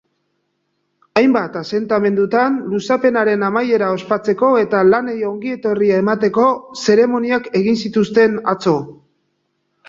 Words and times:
Hainbat 1.19 1.57
asentamendutan 1.59 2.55
luzapenaren 2.71 3.45
amaiera 3.49 3.89
ospatzeko 3.97 4.49
eta 4.63 4.79
lanei 4.87 5.19
ongietorria 5.33 6.01
emateko 6.05 6.47
zeremoniak 6.87 7.51
egin 7.61 7.79
zituzten 7.85 8.41
atzo. 8.57 8.75